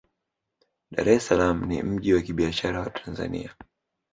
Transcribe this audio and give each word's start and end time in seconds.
dar 0.95 1.07
es 1.13 1.23
salaam 1.27 1.61
ni 1.67 1.83
mji 1.83 2.13
wa 2.13 2.21
kibiashara 2.21 2.79
wa 2.81 2.89
tanzania 2.89 3.55